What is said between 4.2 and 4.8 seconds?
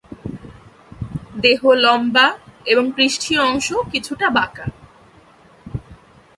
বাঁকা।